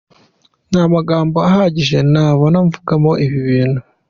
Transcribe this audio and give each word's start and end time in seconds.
Nta 0.69 0.83
magambo 0.93 1.37
ahagije 1.47 1.97
nabona 2.11 2.57
mvugamo 2.67 3.11
ibi 3.25 3.39
bintu. 3.49 3.79